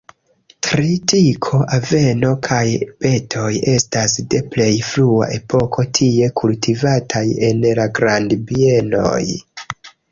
[0.67, 2.63] Tritiko, aveno kaj
[3.05, 9.25] betoj estas de plej frua epoko tie kultivataj en la grandbienoj.